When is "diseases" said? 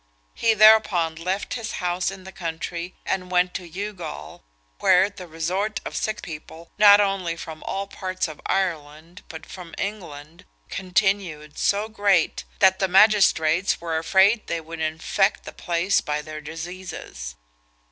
16.41-17.35